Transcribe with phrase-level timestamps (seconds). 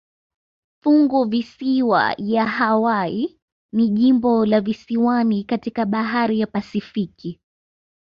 [0.83, 3.39] Funguvisiwa ya Hawaii
[3.73, 7.39] ni jimbo la visiwani katika bahari ya Pasifiki.